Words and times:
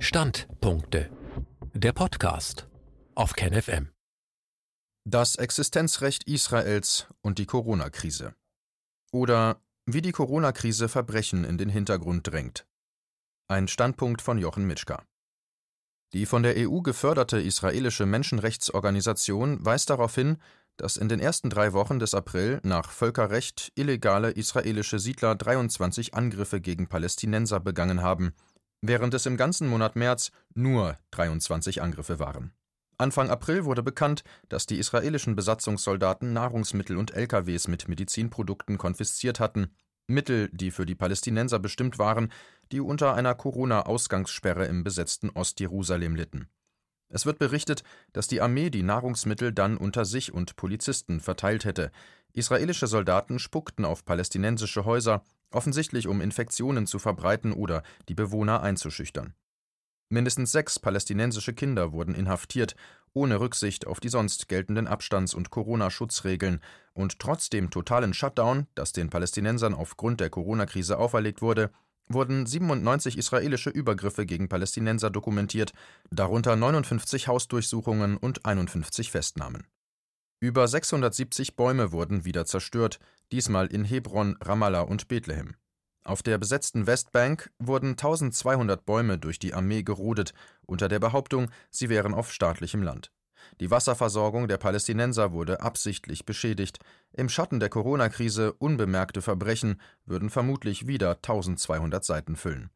Standpunkte. 0.00 1.10
Der 1.74 1.92
Podcast 1.92 2.68
auf 3.16 3.32
KenFM. 3.32 3.88
Das 5.04 5.34
Existenzrecht 5.34 6.22
Israels 6.28 7.08
und 7.20 7.38
die 7.38 7.46
Corona-Krise. 7.46 8.36
Oder 9.10 9.60
wie 9.86 10.00
die 10.00 10.12
Corona-Krise 10.12 10.88
Verbrechen 10.88 11.42
in 11.42 11.58
den 11.58 11.68
Hintergrund 11.68 12.28
drängt. 12.28 12.64
Ein 13.48 13.66
Standpunkt 13.66 14.22
von 14.22 14.38
Jochen 14.38 14.68
Mitschka. 14.68 15.02
Die 16.12 16.26
von 16.26 16.44
der 16.44 16.54
EU 16.56 16.80
geförderte 16.80 17.40
israelische 17.40 18.06
Menschenrechtsorganisation 18.06 19.66
weist 19.66 19.90
darauf 19.90 20.14
hin, 20.14 20.38
dass 20.76 20.96
in 20.96 21.08
den 21.08 21.18
ersten 21.18 21.50
drei 21.50 21.72
Wochen 21.72 21.98
des 21.98 22.14
April 22.14 22.60
nach 22.62 22.92
Völkerrecht 22.92 23.72
illegale 23.74 24.30
israelische 24.30 25.00
Siedler 25.00 25.34
23 25.34 26.14
Angriffe 26.14 26.60
gegen 26.60 26.86
Palästinenser 26.86 27.58
begangen 27.58 28.00
haben, 28.00 28.32
während 28.80 29.14
es 29.14 29.26
im 29.26 29.36
ganzen 29.36 29.68
Monat 29.68 29.96
März 29.96 30.30
nur 30.54 30.96
23 31.10 31.82
Angriffe 31.82 32.18
waren. 32.18 32.52
Anfang 32.96 33.30
April 33.30 33.64
wurde 33.64 33.82
bekannt, 33.82 34.24
dass 34.48 34.66
die 34.66 34.78
israelischen 34.78 35.36
Besatzungssoldaten 35.36 36.32
Nahrungsmittel 36.32 36.96
und 36.96 37.12
LKWs 37.12 37.68
mit 37.68 37.88
Medizinprodukten 37.88 38.76
konfisziert 38.76 39.38
hatten, 39.38 39.70
Mittel, 40.08 40.48
die 40.52 40.70
für 40.70 40.86
die 40.86 40.94
Palästinenser 40.94 41.58
bestimmt 41.58 41.98
waren, 41.98 42.32
die 42.72 42.80
unter 42.80 43.14
einer 43.14 43.34
Corona-Ausgangssperre 43.34 44.64
im 44.64 44.82
besetzten 44.82 45.30
Ostjerusalem 45.30 46.16
litten. 46.16 46.48
Es 47.10 47.24
wird 47.24 47.38
berichtet, 47.38 47.84
dass 48.12 48.26
die 48.26 48.40
Armee 48.40 48.70
die 48.70 48.82
Nahrungsmittel 48.82 49.52
dann 49.52 49.76
unter 49.76 50.04
sich 50.04 50.32
und 50.32 50.56
Polizisten 50.56 51.20
verteilt 51.20 51.64
hätte. 51.64 51.90
Israelische 52.32 52.86
Soldaten 52.86 53.38
spuckten 53.38 53.84
auf 53.84 54.04
palästinensische 54.04 54.84
Häuser, 54.84 55.22
offensichtlich 55.50 56.08
um 56.08 56.20
Infektionen 56.20 56.86
zu 56.86 56.98
verbreiten 56.98 57.52
oder 57.52 57.82
die 58.08 58.14
Bewohner 58.14 58.62
einzuschüchtern. 58.62 59.34
Mindestens 60.10 60.52
sechs 60.52 60.78
palästinensische 60.78 61.52
Kinder 61.52 61.92
wurden 61.92 62.14
inhaftiert, 62.14 62.74
ohne 63.12 63.40
Rücksicht 63.40 63.86
auf 63.86 64.00
die 64.00 64.08
sonst 64.08 64.48
geltenden 64.48 64.86
Abstands- 64.86 65.34
und 65.34 65.50
Corona-Schutzregeln, 65.50 66.60
und 66.94 67.18
trotz 67.18 67.50
dem 67.50 67.70
totalen 67.70 68.14
Shutdown, 68.14 68.66
das 68.74 68.92
den 68.92 69.10
Palästinensern 69.10 69.74
aufgrund 69.74 70.20
der 70.20 70.30
Corona-Krise 70.30 70.98
auferlegt 70.98 71.42
wurde, 71.42 71.70
wurden 72.08 72.46
97 72.46 73.18
israelische 73.18 73.68
Übergriffe 73.68 74.24
gegen 74.24 74.48
Palästinenser 74.48 75.10
dokumentiert, 75.10 75.72
darunter 76.10 76.56
59 76.56 77.28
Hausdurchsuchungen 77.28 78.16
und 78.16 78.46
51 78.46 79.10
Festnahmen. 79.10 79.66
Über 80.40 80.68
670 80.68 81.56
Bäume 81.56 81.90
wurden 81.90 82.24
wieder 82.24 82.46
zerstört, 82.46 83.00
diesmal 83.32 83.66
in 83.66 83.84
Hebron, 83.84 84.36
Ramallah 84.40 84.82
und 84.82 85.08
Bethlehem. 85.08 85.56
Auf 86.04 86.22
der 86.22 86.38
besetzten 86.38 86.86
Westbank 86.86 87.50
wurden 87.58 87.90
1200 87.90 88.86
Bäume 88.86 89.18
durch 89.18 89.40
die 89.40 89.52
Armee 89.52 89.82
gerodet, 89.82 90.34
unter 90.64 90.88
der 90.88 91.00
Behauptung, 91.00 91.50
sie 91.70 91.88
wären 91.88 92.14
auf 92.14 92.32
staatlichem 92.32 92.84
Land. 92.84 93.10
Die 93.58 93.72
Wasserversorgung 93.72 94.46
der 94.46 94.58
Palästinenser 94.58 95.32
wurde 95.32 95.60
absichtlich 95.60 96.24
beschädigt. 96.24 96.78
Im 97.12 97.28
Schatten 97.28 97.58
der 97.58 97.68
Corona-Krise 97.68 98.52
unbemerkte 98.52 99.22
Verbrechen 99.22 99.80
würden 100.06 100.30
vermutlich 100.30 100.86
wieder 100.86 101.16
1200 101.16 102.04
Seiten 102.04 102.36
füllen. 102.36 102.70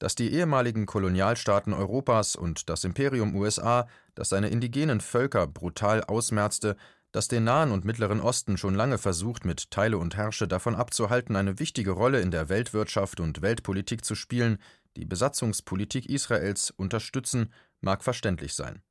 Dass 0.00 0.14
die 0.14 0.32
ehemaligen 0.32 0.86
Kolonialstaaten 0.86 1.74
Europas 1.74 2.34
und 2.34 2.70
das 2.70 2.84
Imperium 2.84 3.36
USA, 3.36 3.86
das 4.14 4.30
seine 4.30 4.48
indigenen 4.48 5.02
Völker 5.02 5.46
brutal 5.46 6.02
ausmerzte, 6.02 6.76
das 7.12 7.28
den 7.28 7.44
Nahen 7.44 7.70
und 7.70 7.84
Mittleren 7.84 8.20
Osten 8.20 8.56
schon 8.56 8.74
lange 8.74 8.96
versucht, 8.96 9.44
mit 9.44 9.70
Teile 9.70 9.98
und 9.98 10.16
Herrsche 10.16 10.48
davon 10.48 10.74
abzuhalten, 10.74 11.36
eine 11.36 11.58
wichtige 11.58 11.90
Rolle 11.90 12.22
in 12.22 12.30
der 12.30 12.48
Weltwirtschaft 12.48 13.20
und 13.20 13.42
Weltpolitik 13.42 14.02
zu 14.02 14.14
spielen, 14.14 14.58
die 14.96 15.04
Besatzungspolitik 15.04 16.08
Israels 16.08 16.70
unterstützen, 16.70 17.52
mag 17.82 18.02
verständlich 18.02 18.54
sein. 18.54 18.82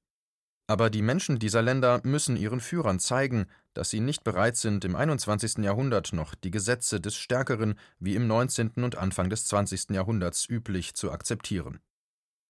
Aber 0.69 0.91
die 0.91 1.01
Menschen 1.01 1.39
dieser 1.39 1.63
Länder 1.63 1.99
müssen 2.03 2.37
ihren 2.37 2.59
Führern 2.59 2.99
zeigen, 2.99 3.47
dass 3.73 3.89
sie 3.89 4.01
nicht 4.01 4.23
bereit 4.23 4.55
sind, 4.55 4.85
im 4.85 4.95
21. 4.95 5.63
Jahrhundert 5.63 6.13
noch 6.13 6.35
die 6.35 6.51
Gesetze 6.51 7.01
des 7.01 7.15
Stärkeren 7.15 7.73
wie 7.97 8.13
im 8.13 8.27
19. 8.27 8.73
und 8.75 8.95
Anfang 8.95 9.31
des 9.31 9.45
20. 9.45 9.89
Jahrhunderts 9.89 10.47
üblich 10.47 10.93
zu 10.93 11.11
akzeptieren. 11.11 11.79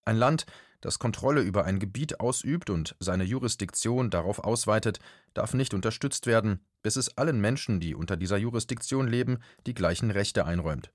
Ein 0.04 0.18
Land, 0.18 0.48
das 0.82 1.00
Kontrolle 1.00 1.40
über 1.40 1.64
ein 1.64 1.80
Gebiet 1.80 2.20
ausübt 2.20 2.70
und 2.70 2.94
seine 3.00 3.24
Jurisdiktion 3.24 4.10
darauf 4.10 4.40
ausweitet, 4.40 5.00
darf 5.34 5.54
nicht 5.54 5.74
unterstützt 5.74 6.28
werden, 6.28 6.60
bis 6.82 6.98
es 6.98 7.18
allen 7.18 7.40
Menschen, 7.40 7.80
die 7.80 7.96
unter 7.96 8.18
dieser 8.18 8.36
Jurisdiktion 8.36 9.08
leben, 9.08 9.38
die 9.66 9.74
gleichen 9.74 10.12
Rechte 10.12 10.46
einräumt. 10.46 10.92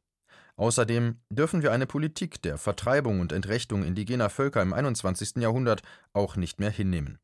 Außerdem 0.56 1.20
dürfen 1.30 1.62
wir 1.62 1.72
eine 1.72 1.86
Politik 1.86 2.40
der 2.42 2.58
Vertreibung 2.58 3.20
und 3.20 3.32
Entrechtung 3.32 3.82
indigener 3.82 4.30
Völker 4.30 4.62
im 4.62 4.72
21. 4.72 5.36
Jahrhundert 5.36 5.82
auch 6.12 6.36
nicht 6.36 6.60
mehr 6.60 6.70
hinnehmen. 6.70 7.18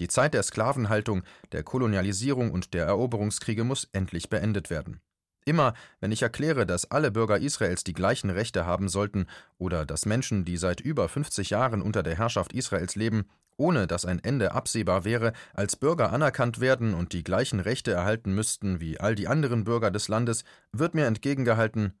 Die 0.00 0.08
Zeit 0.08 0.34
der 0.34 0.42
Sklavenhaltung, 0.42 1.22
der 1.52 1.62
Kolonialisierung 1.62 2.50
und 2.50 2.74
der 2.74 2.86
Eroberungskriege 2.86 3.64
muss 3.64 3.88
endlich 3.92 4.30
beendet 4.30 4.70
werden. 4.70 5.00
Immer, 5.44 5.74
wenn 6.00 6.12
ich 6.12 6.22
erkläre, 6.22 6.66
dass 6.66 6.90
alle 6.90 7.10
Bürger 7.10 7.38
Israels 7.38 7.84
die 7.84 7.92
gleichen 7.92 8.30
Rechte 8.30 8.66
haben 8.66 8.88
sollten 8.88 9.26
oder 9.58 9.86
dass 9.86 10.06
Menschen, 10.06 10.44
die 10.44 10.56
seit 10.56 10.80
über 10.80 11.08
50 11.08 11.50
Jahren 11.50 11.82
unter 11.82 12.02
der 12.02 12.16
Herrschaft 12.16 12.52
Israels 12.52 12.96
leben, 12.96 13.26
ohne 13.56 13.86
dass 13.86 14.06
ein 14.06 14.24
Ende 14.24 14.52
absehbar 14.52 15.04
wäre, 15.04 15.32
als 15.52 15.76
Bürger 15.76 16.12
anerkannt 16.12 16.60
werden 16.60 16.94
und 16.94 17.12
die 17.12 17.22
gleichen 17.22 17.60
Rechte 17.60 17.92
erhalten 17.92 18.34
müssten 18.34 18.80
wie 18.80 18.98
all 19.00 19.14
die 19.14 19.28
anderen 19.28 19.64
Bürger 19.64 19.90
des 19.90 20.08
Landes, 20.08 20.44
wird 20.72 20.94
mir 20.94 21.06
entgegengehalten, 21.06 21.92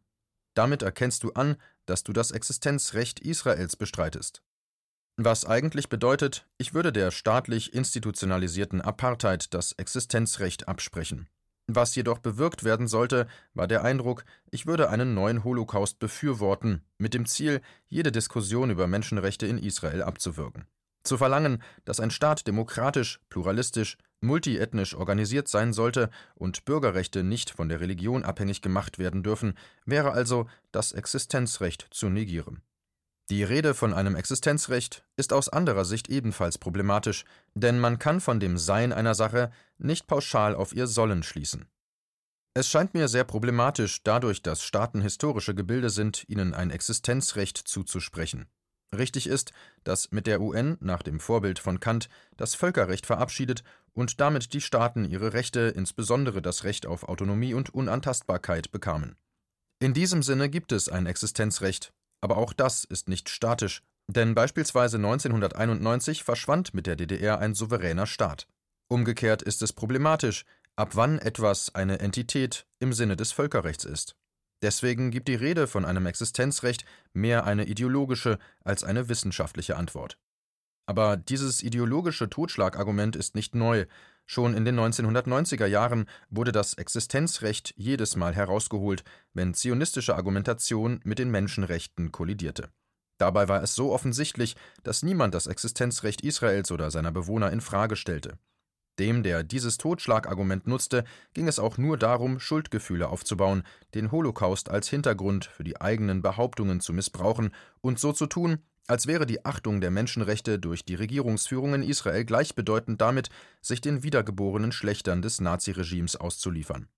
damit 0.54 0.82
erkennst 0.82 1.22
du 1.22 1.32
an, 1.32 1.56
dass 1.84 2.02
du 2.02 2.12
das 2.12 2.30
Existenzrecht 2.30 3.20
Israels 3.20 3.76
bestreitest. 3.76 4.42
Was 5.22 5.44
eigentlich 5.44 5.90
bedeutet, 5.90 6.46
ich 6.56 6.72
würde 6.72 6.92
der 6.92 7.10
staatlich 7.10 7.74
institutionalisierten 7.74 8.80
Apartheid 8.80 9.52
das 9.52 9.72
Existenzrecht 9.72 10.66
absprechen. 10.66 11.28
Was 11.66 11.94
jedoch 11.94 12.20
bewirkt 12.20 12.64
werden 12.64 12.88
sollte, 12.88 13.26
war 13.52 13.68
der 13.68 13.84
Eindruck, 13.84 14.24
ich 14.50 14.66
würde 14.66 14.88
einen 14.88 15.12
neuen 15.12 15.44
Holocaust 15.44 15.98
befürworten, 15.98 16.86
mit 16.96 17.12
dem 17.12 17.26
Ziel, 17.26 17.60
jede 17.86 18.12
Diskussion 18.12 18.70
über 18.70 18.86
Menschenrechte 18.86 19.46
in 19.46 19.58
Israel 19.58 20.02
abzuwürgen. 20.02 20.64
Zu 21.02 21.18
verlangen, 21.18 21.62
dass 21.84 22.00
ein 22.00 22.10
Staat 22.10 22.46
demokratisch, 22.46 23.20
pluralistisch, 23.28 23.98
multiethnisch 24.22 24.94
organisiert 24.94 25.48
sein 25.48 25.74
sollte 25.74 26.08
und 26.34 26.64
Bürgerrechte 26.64 27.24
nicht 27.24 27.50
von 27.50 27.68
der 27.68 27.80
Religion 27.80 28.24
abhängig 28.24 28.62
gemacht 28.62 28.98
werden 28.98 29.22
dürfen, 29.22 29.52
wäre 29.84 30.12
also 30.12 30.48
das 30.72 30.92
Existenzrecht 30.92 31.88
zu 31.90 32.08
negieren. 32.08 32.62
Die 33.30 33.44
Rede 33.44 33.74
von 33.74 33.94
einem 33.94 34.16
Existenzrecht 34.16 35.04
ist 35.16 35.32
aus 35.32 35.48
anderer 35.48 35.84
Sicht 35.84 36.08
ebenfalls 36.08 36.58
problematisch, 36.58 37.24
denn 37.54 37.78
man 37.78 38.00
kann 38.00 38.20
von 38.20 38.40
dem 38.40 38.58
Sein 38.58 38.92
einer 38.92 39.14
Sache 39.14 39.52
nicht 39.78 40.08
pauschal 40.08 40.56
auf 40.56 40.74
ihr 40.74 40.88
Sollen 40.88 41.22
schließen. 41.22 41.68
Es 42.54 42.68
scheint 42.68 42.92
mir 42.92 43.06
sehr 43.06 43.22
problematisch, 43.22 44.02
dadurch, 44.02 44.42
dass 44.42 44.64
Staaten 44.64 45.00
historische 45.00 45.54
Gebilde 45.54 45.90
sind, 45.90 46.28
ihnen 46.28 46.54
ein 46.54 46.72
Existenzrecht 46.72 47.56
zuzusprechen. 47.56 48.48
Richtig 48.92 49.28
ist, 49.28 49.52
dass 49.84 50.10
mit 50.10 50.26
der 50.26 50.40
UN 50.40 50.76
nach 50.80 51.04
dem 51.04 51.20
Vorbild 51.20 51.60
von 51.60 51.78
Kant 51.78 52.08
das 52.36 52.56
Völkerrecht 52.56 53.06
verabschiedet 53.06 53.62
und 53.92 54.20
damit 54.20 54.52
die 54.54 54.60
Staaten 54.60 55.04
ihre 55.04 55.34
Rechte, 55.34 55.60
insbesondere 55.60 56.42
das 56.42 56.64
Recht 56.64 56.84
auf 56.84 57.04
Autonomie 57.08 57.54
und 57.54 57.72
Unantastbarkeit, 57.72 58.72
bekamen. 58.72 59.14
In 59.78 59.94
diesem 59.94 60.24
Sinne 60.24 60.50
gibt 60.50 60.72
es 60.72 60.88
ein 60.88 61.06
Existenzrecht, 61.06 61.92
aber 62.20 62.36
auch 62.36 62.52
das 62.52 62.84
ist 62.84 63.08
nicht 63.08 63.28
statisch, 63.28 63.82
denn 64.08 64.34
beispielsweise 64.34 64.96
1991 64.96 66.24
verschwand 66.24 66.74
mit 66.74 66.86
der 66.86 66.96
DDR 66.96 67.38
ein 67.38 67.54
souveräner 67.54 68.06
Staat. 68.06 68.46
Umgekehrt 68.88 69.42
ist 69.42 69.62
es 69.62 69.72
problematisch, 69.72 70.44
ab 70.76 70.90
wann 70.94 71.18
etwas 71.18 71.74
eine 71.74 72.00
Entität 72.00 72.66
im 72.80 72.92
Sinne 72.92 73.16
des 73.16 73.32
Völkerrechts 73.32 73.84
ist. 73.84 74.16
Deswegen 74.62 75.10
gibt 75.10 75.28
die 75.28 75.34
Rede 75.36 75.66
von 75.66 75.84
einem 75.84 76.06
Existenzrecht 76.06 76.84
mehr 77.12 77.44
eine 77.44 77.66
ideologische 77.66 78.38
als 78.64 78.84
eine 78.84 79.08
wissenschaftliche 79.08 79.76
Antwort. 79.76 80.18
Aber 80.86 81.16
dieses 81.16 81.62
ideologische 81.62 82.28
Totschlagargument 82.28 83.14
ist 83.14 83.34
nicht 83.36 83.54
neu. 83.54 83.86
Schon 84.32 84.54
in 84.54 84.64
den 84.64 84.78
1990er 84.78 85.66
Jahren 85.66 86.06
wurde 86.28 86.52
das 86.52 86.74
Existenzrecht 86.74 87.74
jedes 87.76 88.14
Mal 88.14 88.32
herausgeholt, 88.32 89.02
wenn 89.34 89.54
zionistische 89.54 90.14
Argumentation 90.14 91.00
mit 91.02 91.18
den 91.18 91.32
Menschenrechten 91.32 92.12
kollidierte. 92.12 92.68
Dabei 93.18 93.48
war 93.48 93.60
es 93.60 93.74
so 93.74 93.92
offensichtlich, 93.92 94.54
dass 94.84 95.02
niemand 95.02 95.34
das 95.34 95.48
Existenzrecht 95.48 96.20
Israels 96.20 96.70
oder 96.70 96.92
seiner 96.92 97.10
Bewohner 97.10 97.50
in 97.50 97.60
Frage 97.60 97.96
stellte. 97.96 98.38
Dem, 99.00 99.24
der 99.24 99.42
dieses 99.42 99.78
Totschlagargument 99.78 100.64
nutzte, 100.64 101.02
ging 101.34 101.48
es 101.48 101.58
auch 101.58 101.76
nur 101.76 101.98
darum, 101.98 102.38
Schuldgefühle 102.38 103.08
aufzubauen, 103.08 103.64
den 103.94 104.12
Holocaust 104.12 104.68
als 104.68 104.88
Hintergrund 104.88 105.46
für 105.46 105.64
die 105.64 105.80
eigenen 105.80 106.22
Behauptungen 106.22 106.78
zu 106.78 106.92
missbrauchen 106.92 107.52
und 107.80 107.98
so 107.98 108.12
zu 108.12 108.26
tun, 108.26 108.58
als 108.90 109.06
wäre 109.06 109.24
die 109.24 109.44
Achtung 109.44 109.80
der 109.80 109.92
Menschenrechte 109.92 110.58
durch 110.58 110.84
die 110.84 110.96
Regierungsführung 110.96 111.74
in 111.74 111.82
Israel 111.84 112.24
gleichbedeutend 112.24 113.00
damit, 113.00 113.28
sich 113.62 113.80
den 113.80 114.02
wiedergeborenen 114.02 114.72
Schlechtern 114.72 115.22
des 115.22 115.40
Naziregimes 115.40 116.16
auszuliefern. 116.16 116.88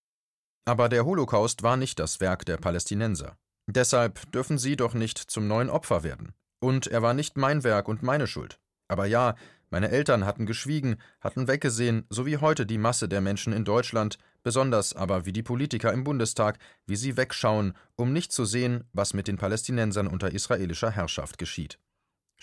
Aber 0.64 0.88
der 0.88 1.04
Holocaust 1.04 1.62
war 1.62 1.76
nicht 1.76 1.98
das 1.98 2.18
Werk 2.18 2.46
der 2.46 2.56
Palästinenser. 2.56 3.36
Deshalb 3.66 4.32
dürfen 4.32 4.56
sie 4.56 4.76
doch 4.76 4.94
nicht 4.94 5.18
zum 5.18 5.46
neuen 5.46 5.68
Opfer 5.68 6.02
werden. 6.02 6.32
Und 6.60 6.86
er 6.86 7.02
war 7.02 7.12
nicht 7.12 7.36
mein 7.36 7.62
Werk 7.62 7.88
und 7.88 8.02
meine 8.02 8.26
Schuld. 8.26 8.58
Aber 8.88 9.04
ja, 9.04 9.34
meine 9.68 9.90
Eltern 9.90 10.24
hatten 10.24 10.46
geschwiegen, 10.46 10.96
hatten 11.20 11.46
weggesehen, 11.46 12.06
so 12.08 12.24
wie 12.24 12.38
heute 12.38 12.64
die 12.64 12.78
Masse 12.78 13.06
der 13.06 13.20
Menschen 13.20 13.52
in 13.52 13.66
Deutschland, 13.66 14.16
besonders 14.42 14.94
aber 14.94 15.26
wie 15.26 15.32
die 15.32 15.42
Politiker 15.42 15.92
im 15.92 16.04
Bundestag, 16.04 16.58
wie 16.86 16.96
sie 16.96 17.16
wegschauen, 17.16 17.74
um 17.96 18.12
nicht 18.12 18.32
zu 18.32 18.44
sehen, 18.44 18.84
was 18.92 19.14
mit 19.14 19.28
den 19.28 19.38
Palästinensern 19.38 20.06
unter 20.06 20.32
israelischer 20.32 20.90
Herrschaft 20.90 21.38
geschieht. 21.38 21.78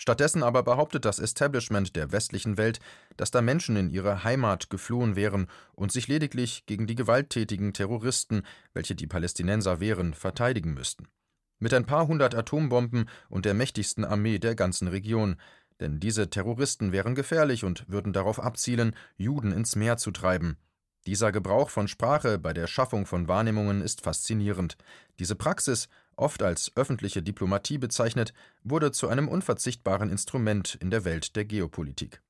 Stattdessen 0.00 0.42
aber 0.42 0.62
behauptet 0.62 1.04
das 1.04 1.18
Establishment 1.18 1.94
der 1.94 2.10
westlichen 2.10 2.56
Welt, 2.56 2.80
dass 3.18 3.30
da 3.30 3.42
Menschen 3.42 3.76
in 3.76 3.90
ihre 3.90 4.24
Heimat 4.24 4.70
geflohen 4.70 5.14
wären 5.14 5.46
und 5.74 5.92
sich 5.92 6.08
lediglich 6.08 6.64
gegen 6.64 6.86
die 6.86 6.94
gewalttätigen 6.94 7.74
Terroristen, 7.74 8.42
welche 8.72 8.94
die 8.94 9.06
Palästinenser 9.06 9.78
wehren, 9.78 10.14
verteidigen 10.14 10.72
müssten. 10.72 11.08
Mit 11.58 11.74
ein 11.74 11.84
paar 11.84 12.08
hundert 12.08 12.34
Atombomben 12.34 13.10
und 13.28 13.44
der 13.44 13.52
mächtigsten 13.52 14.06
Armee 14.06 14.38
der 14.38 14.54
ganzen 14.54 14.88
Region, 14.88 15.36
denn 15.80 16.00
diese 16.00 16.30
Terroristen 16.30 16.92
wären 16.92 17.14
gefährlich 17.14 17.64
und 17.64 17.86
würden 17.86 18.14
darauf 18.14 18.40
abzielen, 18.40 18.96
Juden 19.18 19.52
ins 19.52 19.76
Meer 19.76 19.98
zu 19.98 20.12
treiben, 20.12 20.56
dieser 21.10 21.32
Gebrauch 21.32 21.70
von 21.70 21.88
Sprache 21.88 22.38
bei 22.38 22.52
der 22.52 22.68
Schaffung 22.68 23.04
von 23.04 23.26
Wahrnehmungen 23.26 23.80
ist 23.80 24.00
faszinierend. 24.00 24.76
Diese 25.18 25.34
Praxis, 25.34 25.88
oft 26.14 26.40
als 26.40 26.70
öffentliche 26.76 27.20
Diplomatie 27.20 27.78
bezeichnet, 27.78 28.32
wurde 28.62 28.92
zu 28.92 29.08
einem 29.08 29.26
unverzichtbaren 29.26 30.08
Instrument 30.08 30.76
in 30.80 30.92
der 30.92 31.04
Welt 31.04 31.34
der 31.34 31.46
Geopolitik. 31.46 32.22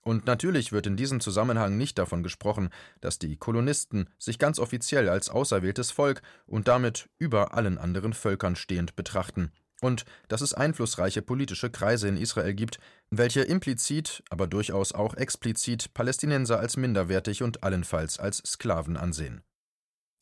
Und 0.00 0.26
natürlich 0.26 0.70
wird 0.70 0.86
in 0.86 0.96
diesem 0.96 1.18
Zusammenhang 1.18 1.76
nicht 1.76 1.98
davon 1.98 2.22
gesprochen, 2.22 2.70
dass 3.00 3.18
die 3.18 3.36
Kolonisten 3.36 4.08
sich 4.16 4.38
ganz 4.38 4.60
offiziell 4.60 5.08
als 5.08 5.28
auserwähltes 5.28 5.90
Volk 5.90 6.22
und 6.46 6.68
damit 6.68 7.08
über 7.18 7.54
allen 7.54 7.78
anderen 7.78 8.12
Völkern 8.12 8.54
stehend 8.54 8.94
betrachten 8.94 9.50
und 9.84 10.04
dass 10.28 10.40
es 10.40 10.54
einflussreiche 10.54 11.22
politische 11.22 11.70
Kreise 11.70 12.08
in 12.08 12.16
Israel 12.16 12.54
gibt, 12.54 12.78
welche 13.10 13.42
implizit, 13.42 14.22
aber 14.30 14.46
durchaus 14.46 14.92
auch 14.92 15.14
explizit 15.14 15.92
Palästinenser 15.94 16.58
als 16.58 16.76
minderwertig 16.76 17.42
und 17.42 17.62
allenfalls 17.62 18.18
als 18.18 18.38
Sklaven 18.38 18.96
ansehen. 18.96 19.42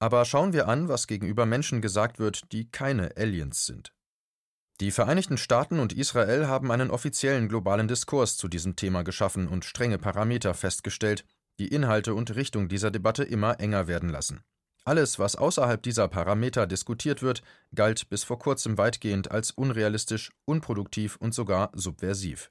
Aber 0.01 0.25
schauen 0.25 0.53
wir 0.53 0.67
an, 0.67 0.89
was 0.89 1.07
gegenüber 1.07 1.47
Menschen 1.47 1.81
gesagt 1.81 2.19
wird, 2.19 2.53
die 2.53 2.69
keine 2.71 3.17
Aliens 3.17 3.67
sind. 3.67 3.95
Die 4.81 4.91
Vereinigten 4.91 5.39
Staaten 5.39 5.79
und 5.79 5.93
Israel 5.93 6.49
haben 6.49 6.73
einen 6.73 6.91
offiziellen 6.91 7.49
globalen 7.49 7.87
Diskurs 7.87 8.37
zu 8.37 8.49
diesem 8.49 8.75
Thema 8.75 9.05
geschaffen 9.05 9.47
und 9.47 9.65
strenge 9.65 9.99
Parameter 9.99 10.55
festgestellt, 10.55 11.25
die 11.61 11.69
Inhalte 11.69 12.15
und 12.15 12.35
Richtung 12.35 12.69
dieser 12.69 12.91
Debatte 12.91 13.23
immer 13.23 13.61
enger 13.61 13.87
werden 13.87 14.09
lassen. 14.09 14.43
Alles, 14.85 15.19
was 15.21 15.37
außerhalb 15.37 15.81
dieser 15.81 16.09
Parameter 16.09 16.67
diskutiert 16.67 17.23
wird, 17.23 17.43
galt 17.75 18.09
bis 18.09 18.25
vor 18.25 18.39
kurzem 18.39 18.79
weitgehend 18.79 19.31
als 19.31 19.53
unrealistisch, 19.53 20.33
unproduktiv 20.45 21.17
und 21.17 21.35
sogar 21.35 21.71
subversiv. 21.75 22.51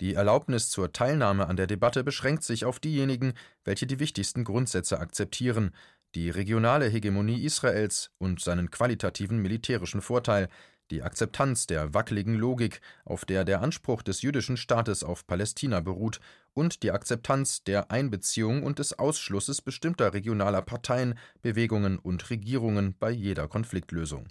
Die 0.00 0.14
Erlaubnis 0.14 0.70
zur 0.70 0.92
Teilnahme 0.92 1.46
an 1.46 1.56
der 1.56 1.66
Debatte 1.66 2.02
beschränkt 2.02 2.44
sich 2.44 2.64
auf 2.64 2.80
diejenigen, 2.80 3.34
welche 3.64 3.86
die 3.86 4.00
wichtigsten 4.00 4.44
Grundsätze 4.44 4.98
akzeptieren, 4.98 5.74
die 6.14 6.30
regionale 6.30 6.86
Hegemonie 6.86 7.44
Israels 7.44 8.10
und 8.18 8.40
seinen 8.40 8.70
qualitativen 8.70 9.38
militärischen 9.38 10.00
Vorteil, 10.00 10.48
die 10.90 11.02
Akzeptanz 11.02 11.66
der 11.66 11.94
wackeligen 11.94 12.34
Logik, 12.34 12.80
auf 13.04 13.24
der 13.24 13.44
der 13.44 13.62
Anspruch 13.62 14.02
des 14.02 14.22
jüdischen 14.22 14.56
Staates 14.56 15.04
auf 15.04 15.26
Palästina 15.26 15.80
beruht, 15.80 16.20
und 16.52 16.82
die 16.82 16.90
Akzeptanz 16.90 17.62
der 17.64 17.90
Einbeziehung 17.90 18.62
und 18.62 18.78
des 18.78 18.98
Ausschlusses 18.98 19.62
bestimmter 19.62 20.12
regionaler 20.12 20.62
Parteien, 20.62 21.18
Bewegungen 21.42 21.98
und 21.98 22.28
Regierungen 22.30 22.96
bei 22.98 23.10
jeder 23.10 23.46
Konfliktlösung. 23.48 24.26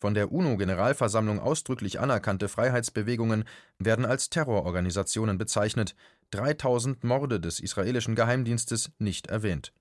Von 0.00 0.14
der 0.14 0.32
UNO-Generalversammlung 0.32 1.38
ausdrücklich 1.38 2.00
anerkannte 2.00 2.48
Freiheitsbewegungen 2.48 3.44
werden 3.78 4.04
als 4.04 4.30
Terrororganisationen 4.30 5.38
bezeichnet, 5.38 5.94
3000 6.32 7.04
Morde 7.04 7.38
des 7.38 7.60
israelischen 7.60 8.16
Geheimdienstes 8.16 8.90
nicht 8.98 9.28
erwähnt. 9.28 9.72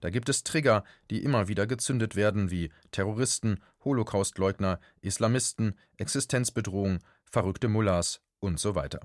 Da 0.00 0.10
gibt 0.10 0.28
es 0.28 0.44
Trigger, 0.44 0.84
die 1.10 1.22
immer 1.22 1.48
wieder 1.48 1.66
gezündet 1.66 2.16
werden, 2.16 2.50
wie 2.50 2.70
Terroristen, 2.90 3.60
Holocaustleugner, 3.84 4.80
Islamisten, 5.00 5.74
Existenzbedrohung, 5.96 6.98
verrückte 7.24 7.68
Mullahs 7.68 8.20
und 8.40 8.60
so 8.60 8.74
weiter. 8.74 9.00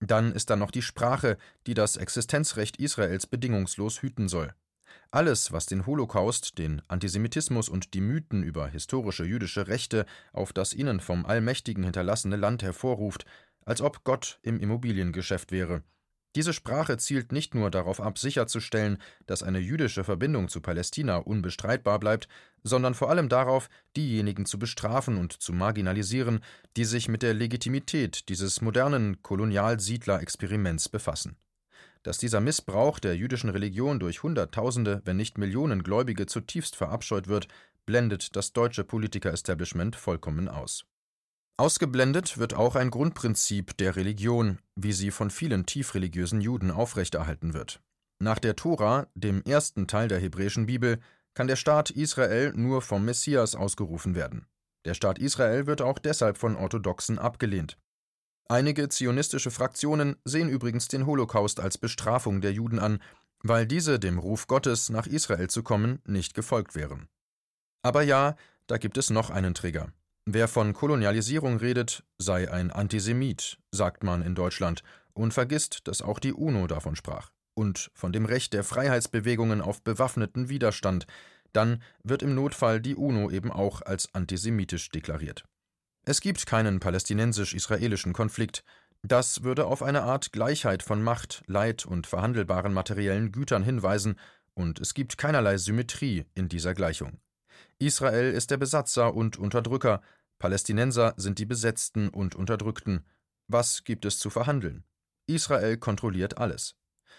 Dann 0.00 0.32
ist 0.32 0.50
da 0.50 0.56
noch 0.56 0.70
die 0.70 0.82
Sprache, 0.82 1.38
die 1.66 1.74
das 1.74 1.96
Existenzrecht 1.96 2.76
Israels 2.78 3.26
bedingungslos 3.26 4.02
hüten 4.02 4.28
soll. 4.28 4.52
Alles, 5.10 5.52
was 5.52 5.66
den 5.66 5.86
Holocaust, 5.86 6.58
den 6.58 6.82
Antisemitismus 6.88 7.68
und 7.68 7.94
die 7.94 8.00
Mythen 8.00 8.42
über 8.42 8.66
historische 8.66 9.24
jüdische 9.24 9.68
Rechte 9.68 10.06
auf 10.32 10.52
das 10.52 10.74
ihnen 10.74 11.00
vom 11.00 11.24
Allmächtigen 11.24 11.84
hinterlassene 11.84 12.36
Land 12.36 12.62
hervorruft, 12.62 13.24
als 13.64 13.80
ob 13.80 14.04
Gott 14.04 14.38
im 14.42 14.58
Immobiliengeschäft 14.58 15.52
wäre, 15.52 15.82
diese 16.34 16.54
Sprache 16.54 16.96
zielt 16.96 17.30
nicht 17.30 17.54
nur 17.54 17.70
darauf 17.70 18.00
ab, 18.00 18.18
sicherzustellen, 18.18 18.98
dass 19.26 19.42
eine 19.42 19.58
jüdische 19.58 20.02
Verbindung 20.02 20.48
zu 20.48 20.60
Palästina 20.60 21.16
unbestreitbar 21.16 21.98
bleibt, 21.98 22.26
sondern 22.64 22.94
vor 22.94 23.10
allem 23.10 23.28
darauf, 23.28 23.68
diejenigen 23.96 24.46
zu 24.46 24.58
bestrafen 24.58 25.18
und 25.18 25.34
zu 25.34 25.52
marginalisieren, 25.52 26.40
die 26.76 26.84
sich 26.84 27.08
mit 27.08 27.22
der 27.22 27.34
Legitimität 27.34 28.28
dieses 28.30 28.62
modernen 28.62 29.22
Kolonialsiedler-Experiments 29.22 30.88
befassen. 30.88 31.36
Dass 32.02 32.18
dieser 32.18 32.40
Missbrauch 32.40 32.98
der 32.98 33.14
jüdischen 33.14 33.50
Religion 33.50 34.00
durch 34.00 34.22
Hunderttausende, 34.22 35.02
wenn 35.04 35.16
nicht 35.16 35.38
Millionen 35.38 35.82
Gläubige 35.82 36.26
zutiefst 36.26 36.76
verabscheut 36.76 37.28
wird, 37.28 37.46
blendet 37.84 38.34
das 38.36 38.52
deutsche 38.52 38.84
Politiker-Establishment 38.84 39.96
vollkommen 39.96 40.48
aus. 40.48 40.86
Ausgeblendet 41.58 42.38
wird 42.38 42.54
auch 42.54 42.76
ein 42.76 42.90
Grundprinzip 42.90 43.76
der 43.76 43.94
Religion, 43.96 44.58
wie 44.74 44.92
sie 44.92 45.10
von 45.10 45.30
vielen 45.30 45.66
tiefreligiösen 45.66 46.40
Juden 46.40 46.70
aufrechterhalten 46.70 47.54
wird. 47.54 47.80
Nach 48.18 48.38
der 48.38 48.56
Tora, 48.56 49.06
dem 49.14 49.42
ersten 49.42 49.86
Teil 49.86 50.08
der 50.08 50.18
hebräischen 50.18 50.66
Bibel, 50.66 50.98
kann 51.34 51.48
der 51.48 51.56
Staat 51.56 51.90
Israel 51.90 52.52
nur 52.54 52.82
vom 52.82 53.04
Messias 53.04 53.54
ausgerufen 53.54 54.14
werden. 54.14 54.46
Der 54.84 54.94
Staat 54.94 55.18
Israel 55.18 55.66
wird 55.66 55.82
auch 55.82 55.98
deshalb 55.98 56.38
von 56.38 56.56
Orthodoxen 56.56 57.18
abgelehnt. 57.18 57.78
Einige 58.48 58.88
zionistische 58.88 59.50
Fraktionen 59.50 60.16
sehen 60.24 60.48
übrigens 60.48 60.88
den 60.88 61.06
Holocaust 61.06 61.60
als 61.60 61.78
Bestrafung 61.78 62.40
der 62.40 62.52
Juden 62.52 62.78
an, 62.78 63.00
weil 63.42 63.66
diese 63.66 63.98
dem 63.98 64.18
Ruf 64.18 64.46
Gottes, 64.46 64.90
nach 64.90 65.06
Israel 65.06 65.48
zu 65.48 65.62
kommen, 65.62 66.00
nicht 66.06 66.34
gefolgt 66.34 66.74
wären. 66.74 67.08
Aber 67.82 68.02
ja, 68.02 68.36
da 68.66 68.78
gibt 68.78 68.98
es 68.98 69.10
noch 69.10 69.30
einen 69.30 69.54
Trigger. 69.54 69.92
Wer 70.24 70.46
von 70.46 70.72
Kolonialisierung 70.72 71.56
redet, 71.56 72.04
sei 72.18 72.48
ein 72.50 72.70
Antisemit, 72.70 73.58
sagt 73.72 74.04
man 74.04 74.22
in 74.22 74.36
Deutschland 74.36 74.84
und 75.14 75.34
vergisst, 75.34 75.88
dass 75.88 76.00
auch 76.00 76.20
die 76.20 76.32
UNO 76.32 76.68
davon 76.68 76.94
sprach. 76.94 77.30
Und 77.54 77.90
von 77.92 78.12
dem 78.12 78.24
Recht 78.24 78.52
der 78.52 78.62
Freiheitsbewegungen 78.62 79.60
auf 79.60 79.82
bewaffneten 79.82 80.48
Widerstand, 80.48 81.06
dann 81.52 81.82
wird 82.04 82.22
im 82.22 82.36
Notfall 82.36 82.80
die 82.80 82.94
UNO 82.94 83.30
eben 83.30 83.50
auch 83.50 83.82
als 83.82 84.14
antisemitisch 84.14 84.90
deklariert. 84.90 85.44
Es 86.04 86.20
gibt 86.20 86.46
keinen 86.46 86.78
palästinensisch-israelischen 86.78 88.12
Konflikt. 88.12 88.64
Das 89.02 89.42
würde 89.42 89.66
auf 89.66 89.82
eine 89.82 90.02
Art 90.02 90.32
Gleichheit 90.32 90.84
von 90.84 91.02
Macht, 91.02 91.42
Leid 91.46 91.84
und 91.84 92.06
verhandelbaren 92.06 92.72
materiellen 92.72 93.32
Gütern 93.32 93.64
hinweisen, 93.64 94.16
und 94.54 94.80
es 94.80 94.94
gibt 94.94 95.18
keinerlei 95.18 95.56
Symmetrie 95.56 96.26
in 96.34 96.48
dieser 96.48 96.74
Gleichung. 96.74 97.18
Israel 97.82 98.32
ist 98.32 98.52
der 98.52 98.58
Besatzer 98.58 99.12
und 99.12 99.38
Unterdrücker, 99.38 100.02
Palästinenser 100.38 101.14
sind 101.16 101.40
die 101.40 101.46
Besetzten 101.46 102.10
und 102.10 102.36
Unterdrückten. 102.36 103.04
Was 103.48 103.82
gibt 103.82 104.04
es 104.04 104.20
zu 104.20 104.30
verhandeln? 104.30 104.84
Israel 105.26 105.76
kontrolliert 105.78 106.38
alles. 106.38 106.76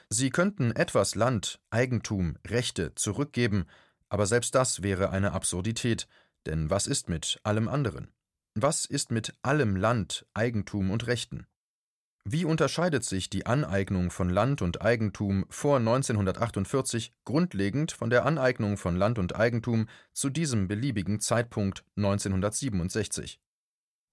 Sie 0.08 0.30
könnten 0.30 0.72
etwas 0.72 1.16
Land, 1.16 1.60
Eigentum, 1.70 2.38
Rechte 2.48 2.96
zurückgeben, 2.96 3.66
aber 4.08 4.26
selbst 4.26 4.56
das 4.56 4.82
wäre 4.82 5.10
eine 5.10 5.34
Absurdität, 5.34 6.08
denn 6.46 6.70
was 6.70 6.88
ist 6.88 7.10
mit 7.10 7.42
allem 7.44 7.68
anderen? 7.68 8.14
Was 8.56 8.86
ist 8.86 9.12
mit 9.12 9.34
allem 9.42 9.76
Land, 9.76 10.26
Eigentum 10.34 10.92
und 10.92 11.08
Rechten? 11.08 11.46
Wie 12.26 12.46
unterscheidet 12.46 13.04
sich 13.04 13.30
die 13.30 13.46
Aneignung 13.46 14.10
von 14.10 14.30
Land 14.30 14.62
und 14.62 14.82
Eigentum 14.82 15.46
vor 15.50 15.78
1948 15.78 17.12
grundlegend 17.26 17.92
von 17.92 18.10
der 18.10 18.26
Aneignung 18.26 18.78
von 18.78 18.96
Land 18.96 19.20
und 19.20 19.36
Eigentum 19.36 19.88
zu 20.14 20.30
diesem 20.30 20.70
beliebigen 20.70 21.20
Zeitpunkt 21.20 21.84
1967? 21.98 23.42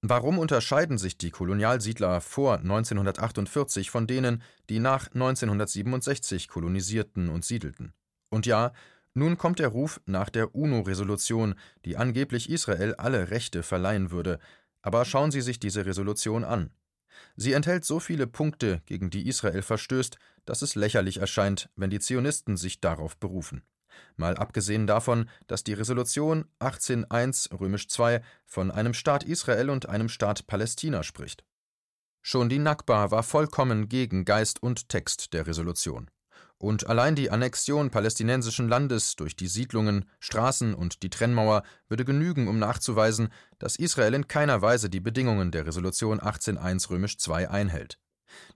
Warum 0.02 0.40
unterscheiden 0.40 0.98
sich 0.98 1.18
die 1.18 1.30
Kolonialsiedler 1.30 2.20
vor 2.20 2.58
1948 2.58 3.90
von 3.90 4.08
denen, 4.08 4.42
die 4.68 4.80
nach 4.80 5.06
1967 5.12 6.48
kolonisierten 6.48 7.28
und 7.28 7.44
siedelten? 7.44 7.92
Und 8.28 8.44
ja, 8.44 8.72
nun 9.14 9.38
kommt 9.38 9.60
der 9.60 9.68
Ruf 9.68 10.00
nach 10.06 10.30
der 10.30 10.54
UNO-Resolution, 10.56 11.54
die 11.84 11.96
angeblich 11.96 12.50
Israel 12.50 12.94
alle 12.94 13.30
Rechte 13.30 13.62
verleihen 13.62 14.10
würde, 14.10 14.40
aber 14.82 15.04
schauen 15.04 15.30
Sie 15.30 15.42
sich 15.42 15.60
diese 15.60 15.86
Resolution 15.86 16.42
an. 16.42 16.70
Sie 17.36 17.52
enthält 17.52 17.84
so 17.84 18.00
viele 18.00 18.26
Punkte, 18.26 18.82
gegen 18.86 19.10
die 19.10 19.28
Israel 19.28 19.62
verstößt, 19.62 20.18
dass 20.44 20.62
es 20.62 20.74
lächerlich 20.74 21.18
erscheint, 21.18 21.70
wenn 21.76 21.90
die 21.90 22.00
Zionisten 22.00 22.56
sich 22.56 22.80
darauf 22.80 23.16
berufen. 23.16 23.62
Mal 24.16 24.36
abgesehen 24.36 24.86
davon, 24.86 25.28
dass 25.46 25.64
die 25.64 25.72
Resolution 25.72 26.46
18.1 26.60 27.58
römisch 27.58 27.88
2 27.88 28.22
von 28.46 28.70
einem 28.70 28.94
Staat 28.94 29.24
Israel 29.24 29.70
und 29.70 29.88
einem 29.88 30.08
Staat 30.08 30.46
Palästina 30.46 31.02
spricht. 31.02 31.44
Schon 32.22 32.48
die 32.48 32.58
Nakba 32.58 33.10
war 33.10 33.22
vollkommen 33.22 33.88
gegen 33.88 34.24
Geist 34.24 34.62
und 34.62 34.88
Text 34.88 35.32
der 35.32 35.46
Resolution. 35.46 36.10
Und 36.60 36.88
allein 36.88 37.16
die 37.16 37.30
Annexion 37.30 37.88
palästinensischen 37.90 38.68
Landes 38.68 39.16
durch 39.16 39.34
die 39.34 39.46
Siedlungen, 39.46 40.04
Straßen 40.18 40.74
und 40.74 41.02
die 41.02 41.08
Trennmauer 41.08 41.62
würde 41.88 42.04
genügen, 42.04 42.48
um 42.48 42.58
nachzuweisen, 42.58 43.30
dass 43.58 43.76
Israel 43.76 44.12
in 44.12 44.28
keiner 44.28 44.60
Weise 44.60 44.90
die 44.90 45.00
Bedingungen 45.00 45.52
der 45.52 45.64
Resolution 45.64 46.20
18.1 46.20 46.90
römisch 46.90 47.16
II 47.26 47.46
einhält. 47.46 47.98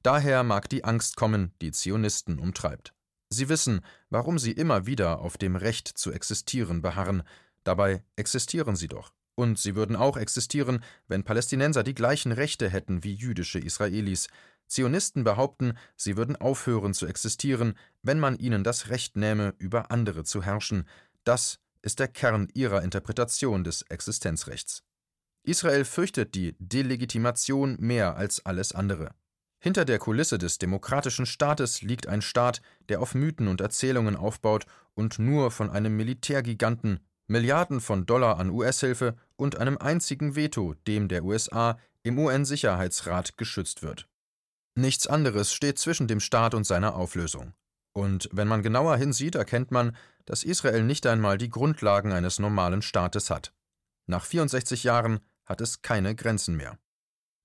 Daher 0.02 0.42
mag 0.42 0.68
die 0.68 0.84
Angst 0.84 1.16
kommen, 1.16 1.54
die 1.62 1.72
Zionisten 1.72 2.38
umtreibt. 2.38 2.92
Sie 3.30 3.48
wissen, 3.48 3.80
warum 4.10 4.38
sie 4.38 4.52
immer 4.52 4.84
wieder 4.84 5.20
auf 5.20 5.38
dem 5.38 5.56
Recht 5.56 5.88
zu 5.88 6.12
existieren 6.12 6.82
beharren, 6.82 7.22
dabei 7.64 8.04
existieren 8.16 8.76
sie 8.76 8.88
doch. 8.88 9.14
Und 9.34 9.58
sie 9.58 9.74
würden 9.74 9.96
auch 9.96 10.18
existieren, 10.18 10.84
wenn 11.08 11.24
Palästinenser 11.24 11.82
die 11.82 11.94
gleichen 11.94 12.32
Rechte 12.32 12.68
hätten 12.68 13.02
wie 13.02 13.14
jüdische 13.14 13.58
Israelis, 13.58 14.28
Zionisten 14.66 15.24
behaupten, 15.24 15.74
sie 15.96 16.16
würden 16.16 16.36
aufhören 16.36 16.94
zu 16.94 17.06
existieren, 17.06 17.74
wenn 18.02 18.18
man 18.18 18.36
ihnen 18.36 18.64
das 18.64 18.88
Recht 18.88 19.16
nähme, 19.16 19.54
über 19.58 19.90
andere 19.90 20.24
zu 20.24 20.42
herrschen. 20.42 20.88
Das 21.24 21.58
ist 21.82 21.98
der 21.98 22.08
Kern 22.08 22.48
ihrer 22.54 22.82
Interpretation 22.82 23.64
des 23.64 23.82
Existenzrechts. 23.82 24.82
Israel 25.42 25.84
fürchtet 25.84 26.34
die 26.34 26.56
Delegitimation 26.58 27.76
mehr 27.78 28.16
als 28.16 28.44
alles 28.46 28.72
andere. 28.72 29.10
Hinter 29.58 29.84
der 29.84 29.98
Kulisse 29.98 30.38
des 30.38 30.58
demokratischen 30.58 31.26
Staates 31.26 31.82
liegt 31.82 32.06
ein 32.06 32.22
Staat, 32.22 32.60
der 32.88 33.00
auf 33.00 33.14
Mythen 33.14 33.48
und 33.48 33.60
Erzählungen 33.60 34.16
aufbaut 34.16 34.66
und 34.94 35.18
nur 35.18 35.50
von 35.50 35.70
einem 35.70 35.96
Militärgiganten, 35.96 37.00
Milliarden 37.26 37.80
von 37.80 38.04
Dollar 38.04 38.38
an 38.38 38.50
US-Hilfe 38.50 39.16
und 39.36 39.56
einem 39.56 39.78
einzigen 39.78 40.36
Veto, 40.36 40.74
dem 40.86 41.08
der 41.08 41.24
USA, 41.24 41.78
im 42.02 42.18
UN-Sicherheitsrat 42.18 43.38
geschützt 43.38 43.82
wird. 43.82 44.06
Nichts 44.76 45.06
anderes 45.06 45.52
steht 45.52 45.78
zwischen 45.78 46.08
dem 46.08 46.20
Staat 46.20 46.54
und 46.54 46.64
seiner 46.64 46.96
Auflösung. 46.96 47.54
Und 47.92 48.28
wenn 48.32 48.48
man 48.48 48.62
genauer 48.62 48.96
hinsieht, 48.96 49.36
erkennt 49.36 49.70
man, 49.70 49.96
dass 50.24 50.42
Israel 50.42 50.82
nicht 50.82 51.06
einmal 51.06 51.38
die 51.38 51.50
Grundlagen 51.50 52.12
eines 52.12 52.40
normalen 52.40 52.82
Staates 52.82 53.30
hat. 53.30 53.52
Nach 54.06 54.24
64 54.24 54.82
Jahren 54.82 55.20
hat 55.46 55.60
es 55.60 55.82
keine 55.82 56.14
Grenzen 56.16 56.56
mehr. 56.56 56.78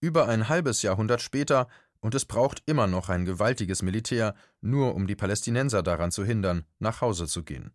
Über 0.02 0.28
ein 0.28 0.50
halbes 0.50 0.82
Jahrhundert 0.82 1.22
später, 1.22 1.68
und 2.00 2.16
es 2.16 2.26
braucht 2.26 2.64
immer 2.66 2.88
noch 2.88 3.10
ein 3.10 3.26
gewaltiges 3.26 3.82
Militär, 3.82 4.34
nur 4.62 4.96
um 4.96 5.06
die 5.06 5.16
Palästinenser 5.16 5.84
daran 5.84 6.12
zu 6.12 6.24
hindern, 6.24 6.66
nach 6.80 7.02
Hause 7.02 7.28
zu 7.28 7.44
gehen. 7.44 7.72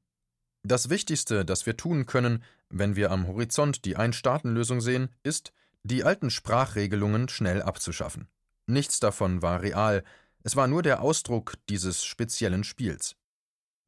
Das 0.62 0.88
Wichtigste, 0.88 1.44
das 1.44 1.66
wir 1.66 1.76
tun 1.76 2.06
können, 2.06 2.42
wenn 2.70 2.96
wir 2.96 3.10
am 3.10 3.26
Horizont 3.26 3.84
die 3.84 3.96
Ein-Staaten-Lösung 3.96 4.80
sehen, 4.80 5.10
ist, 5.22 5.52
die 5.82 6.04
alten 6.04 6.30
Sprachregelungen 6.30 7.28
schnell 7.28 7.60
abzuschaffen. 7.60 8.28
Nichts 8.66 9.00
davon 9.00 9.42
war 9.42 9.62
real, 9.62 10.04
es 10.42 10.56
war 10.56 10.66
nur 10.66 10.82
der 10.82 11.00
Ausdruck 11.00 11.54
dieses 11.68 12.04
speziellen 12.04 12.64
Spiels. 12.64 13.16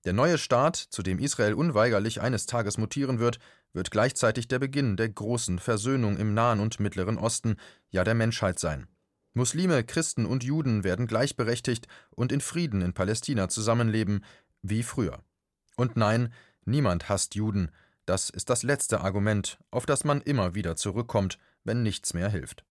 Der 0.04 0.12
neue 0.12 0.38
Staat, 0.38 0.76
zu 0.76 1.02
dem 1.02 1.18
Israel 1.18 1.54
unweigerlich 1.54 2.20
eines 2.20 2.46
Tages 2.46 2.78
mutieren 2.78 3.18
wird, 3.18 3.38
wird 3.72 3.90
gleichzeitig 3.90 4.48
der 4.48 4.58
Beginn 4.58 4.96
der 4.96 5.08
großen 5.08 5.58
Versöhnung 5.58 6.16
im 6.16 6.32
Nahen 6.32 6.60
und 6.60 6.80
Mittleren 6.80 7.18
Osten, 7.18 7.56
ja 7.90 8.04
der 8.04 8.14
Menschheit 8.14 8.58
sein. 8.58 8.86
Muslime, 9.34 9.84
Christen 9.84 10.24
und 10.24 10.44
Juden 10.44 10.82
werden 10.84 11.06
gleichberechtigt 11.06 11.88
und 12.10 12.32
in 12.32 12.40
Frieden 12.40 12.80
in 12.80 12.94
Palästina 12.94 13.48
zusammenleben, 13.48 14.24
wie 14.62 14.82
früher. 14.82 15.22
Und 15.76 15.96
nein, 15.96 16.32
niemand 16.64 17.08
hasst 17.08 17.34
Juden, 17.34 17.70
das 18.06 18.30
ist 18.30 18.48
das 18.48 18.62
letzte 18.62 19.00
Argument, 19.00 19.58
auf 19.70 19.84
das 19.84 20.04
man 20.04 20.22
immer 20.22 20.54
wieder 20.54 20.76
zurückkommt, 20.76 21.38
wenn 21.64 21.82
nichts 21.82 22.14
mehr 22.14 22.30
hilft. 22.30 22.64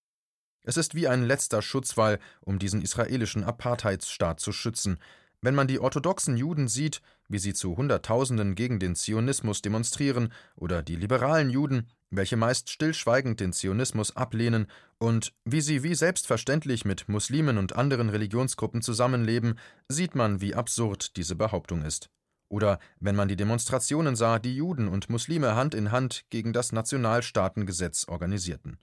Es 0.67 0.77
ist 0.77 0.95
wie 0.95 1.07
ein 1.07 1.23
letzter 1.23 1.61
Schutzwall, 1.61 2.19
um 2.41 2.57
diesen 2.57 2.81
israelischen 2.81 3.43
Apartheidsstaat 3.43 4.39
zu 4.39 4.51
schützen. 4.51 4.97
Wenn 5.41 5.53
man 5.53 5.67
die 5.67 5.79
orthodoxen 5.79 6.37
Juden 6.37 6.67
sieht, 6.67 7.03
wie 7.29 7.37
sie 7.37 7.53
zu 7.53 7.77
Hunderttausenden 7.77 8.55
gegen 8.55 8.79
den 8.79 8.95
Zionismus 8.95 9.61
demonstrieren, 9.61 10.33
oder 10.55 10.81
die 10.81 10.95
liberalen 10.95 11.51
Juden, 11.51 11.87
welche 12.09 12.35
meist 12.35 12.71
stillschweigend 12.71 13.39
den 13.39 13.53
Zionismus 13.53 14.15
ablehnen, 14.15 14.65
und 14.97 15.33
wie 15.43 15.61
sie 15.61 15.83
wie 15.83 15.93
selbstverständlich 15.93 16.83
mit 16.83 17.07
Muslimen 17.09 17.59
und 17.59 17.75
anderen 17.75 18.09
Religionsgruppen 18.09 18.81
zusammenleben, 18.81 19.59
sieht 19.87 20.15
man, 20.15 20.41
wie 20.41 20.55
absurd 20.55 21.15
diese 21.15 21.35
Behauptung 21.35 21.83
ist. 21.83 22.09
Oder 22.49 22.79
wenn 22.99 23.15
man 23.15 23.27
die 23.27 23.35
Demonstrationen 23.35 24.15
sah, 24.15 24.39
die 24.39 24.55
Juden 24.55 24.87
und 24.87 25.11
Muslime 25.11 25.55
Hand 25.55 25.75
in 25.75 25.91
Hand 25.91 26.25
gegen 26.31 26.53
das 26.53 26.71
Nationalstaatengesetz 26.71 28.07
organisierten. 28.07 28.79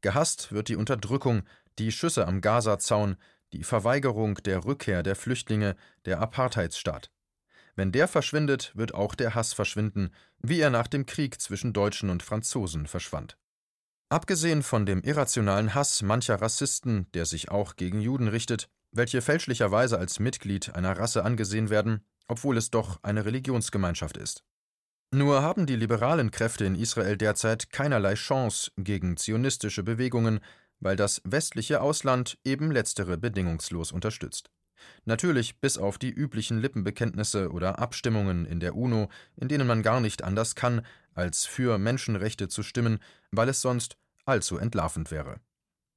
Gehasst 0.00 0.52
wird 0.52 0.68
die 0.68 0.76
Unterdrückung, 0.76 1.42
die 1.78 1.92
Schüsse 1.92 2.26
am 2.26 2.40
Gazazaun, 2.40 3.16
die 3.52 3.64
Verweigerung 3.64 4.34
der 4.44 4.64
Rückkehr 4.64 5.02
der 5.02 5.16
Flüchtlinge, 5.16 5.76
der 6.04 6.20
Apartheidsstaat. 6.20 7.10
Wenn 7.74 7.92
der 7.92 8.08
verschwindet, 8.08 8.72
wird 8.74 8.94
auch 8.94 9.14
der 9.14 9.34
Hass 9.34 9.52
verschwinden, 9.52 10.10
wie 10.40 10.60
er 10.60 10.70
nach 10.70 10.88
dem 10.88 11.06
Krieg 11.06 11.40
zwischen 11.40 11.72
Deutschen 11.72 12.10
und 12.10 12.22
Franzosen 12.22 12.86
verschwand. 12.86 13.38
Abgesehen 14.08 14.62
von 14.62 14.86
dem 14.86 15.02
irrationalen 15.02 15.74
Hass 15.74 16.02
mancher 16.02 16.40
Rassisten, 16.40 17.10
der 17.12 17.26
sich 17.26 17.50
auch 17.50 17.76
gegen 17.76 18.00
Juden 18.00 18.28
richtet, 18.28 18.68
welche 18.90 19.20
fälschlicherweise 19.20 19.98
als 19.98 20.18
Mitglied 20.18 20.74
einer 20.74 20.98
Rasse 20.98 21.24
angesehen 21.24 21.70
werden, 21.70 22.04
obwohl 22.26 22.56
es 22.56 22.70
doch 22.70 23.02
eine 23.02 23.24
Religionsgemeinschaft 23.24 24.16
ist. 24.16 24.44
Nur 25.10 25.40
haben 25.42 25.64
die 25.66 25.76
liberalen 25.76 26.30
Kräfte 26.30 26.66
in 26.66 26.74
Israel 26.74 27.16
derzeit 27.16 27.70
keinerlei 27.70 28.14
Chance 28.14 28.70
gegen 28.76 29.16
zionistische 29.16 29.82
Bewegungen, 29.82 30.40
weil 30.80 30.96
das 30.96 31.22
westliche 31.24 31.80
Ausland 31.80 32.38
eben 32.44 32.70
letztere 32.70 33.16
bedingungslos 33.16 33.90
unterstützt. 33.90 34.50
Natürlich 35.06 35.60
bis 35.60 35.78
auf 35.78 35.98
die 35.98 36.10
üblichen 36.10 36.58
Lippenbekenntnisse 36.58 37.50
oder 37.50 37.78
Abstimmungen 37.78 38.44
in 38.44 38.60
der 38.60 38.76
UNO, 38.76 39.08
in 39.36 39.48
denen 39.48 39.66
man 39.66 39.82
gar 39.82 40.00
nicht 40.00 40.22
anders 40.22 40.54
kann, 40.54 40.84
als 41.14 41.46
für 41.46 41.78
Menschenrechte 41.78 42.48
zu 42.48 42.62
stimmen, 42.62 42.98
weil 43.30 43.48
es 43.48 43.60
sonst 43.62 43.96
allzu 44.26 44.58
entlarvend 44.58 45.10
wäre. 45.10 45.40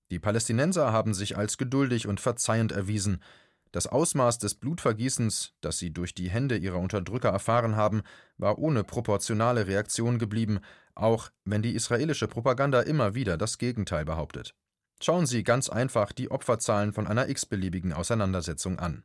Die 0.10 0.20
Palästinenser 0.20 0.91
haben 0.91 1.13
sich 1.13 1.38
als 1.38 1.58
geduldig 1.58 2.08
und 2.08 2.20
verzeihend 2.20 2.72
erwiesen, 2.72 3.22
das 3.71 3.87
Ausmaß 3.87 4.37
des 4.37 4.55
Blutvergießens, 4.55 5.53
das 5.61 5.79
sie 5.79 5.91
durch 5.91 6.13
die 6.13 6.29
Hände 6.29 6.57
ihrer 6.57 6.79
Unterdrücker 6.79 7.29
erfahren 7.29 7.75
haben, 7.75 8.01
war 8.37 8.59
ohne 8.59 8.83
proportionale 8.83 9.67
Reaktion 9.67 10.19
geblieben, 10.19 10.59
auch 10.95 11.31
wenn 11.45 11.61
die 11.61 11.73
israelische 11.73 12.27
Propaganda 12.27 12.81
immer 12.81 13.15
wieder 13.15 13.37
das 13.37 13.57
Gegenteil 13.57 14.05
behauptet. 14.05 14.55
Schauen 15.01 15.25
Sie 15.25 15.43
ganz 15.43 15.69
einfach 15.69 16.11
die 16.11 16.29
Opferzahlen 16.29 16.93
von 16.93 17.07
einer 17.07 17.27
x-beliebigen 17.27 17.93
Auseinandersetzung 17.93 18.77
an. 18.77 19.03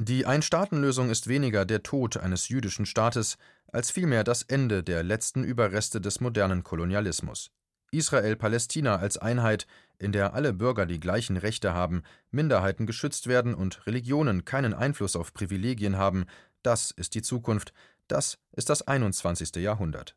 Die 0.00 0.26
Ein-Staaten-Lösung 0.26 1.10
ist 1.10 1.26
weniger 1.26 1.64
der 1.64 1.82
Tod 1.82 2.18
eines 2.18 2.48
jüdischen 2.48 2.86
Staates, 2.86 3.36
als 3.66 3.90
vielmehr 3.90 4.22
das 4.22 4.42
Ende 4.42 4.84
der 4.84 5.02
letzten 5.02 5.42
Überreste 5.42 6.00
des 6.00 6.20
modernen 6.20 6.62
Kolonialismus. 6.62 7.50
Israel-Palästina 7.90 8.96
als 8.96 9.16
Einheit, 9.18 9.66
in 9.98 10.12
der 10.12 10.34
alle 10.34 10.52
Bürger 10.52 10.86
die 10.86 11.00
gleichen 11.00 11.36
Rechte 11.36 11.74
haben, 11.74 12.02
Minderheiten 12.30 12.86
geschützt 12.86 13.26
werden 13.26 13.54
und 13.54 13.86
Religionen 13.86 14.44
keinen 14.44 14.74
Einfluss 14.74 15.16
auf 15.16 15.34
Privilegien 15.34 15.96
haben, 15.96 16.26
das 16.62 16.90
ist 16.90 17.14
die 17.14 17.22
Zukunft, 17.22 17.72
das 18.08 18.38
ist 18.52 18.70
das 18.70 18.86
21. 18.86 19.56
Jahrhundert. 19.56 20.16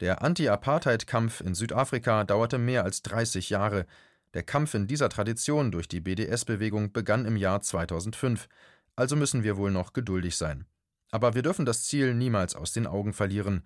Der 0.00 0.22
Anti-Apartheid-Kampf 0.22 1.40
in 1.40 1.54
Südafrika 1.54 2.24
dauerte 2.24 2.58
mehr 2.58 2.84
als 2.84 3.02
30 3.02 3.50
Jahre. 3.50 3.86
Der 4.34 4.42
Kampf 4.42 4.74
in 4.74 4.86
dieser 4.86 5.08
Tradition 5.08 5.70
durch 5.70 5.88
die 5.88 6.00
BDS-Bewegung 6.00 6.92
begann 6.92 7.24
im 7.24 7.36
Jahr 7.36 7.62
2005, 7.62 8.48
also 8.94 9.16
müssen 9.16 9.42
wir 9.42 9.56
wohl 9.56 9.70
noch 9.70 9.92
geduldig 9.92 10.36
sein. 10.36 10.66
Aber 11.10 11.34
wir 11.34 11.42
dürfen 11.42 11.64
das 11.64 11.84
Ziel 11.84 12.14
niemals 12.14 12.54
aus 12.56 12.72
den 12.72 12.86
Augen 12.86 13.12
verlieren. 13.12 13.62